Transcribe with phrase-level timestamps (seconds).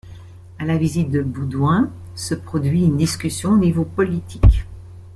[0.59, 4.63] La visite de Boudouin se produire une discussion au niveau politique.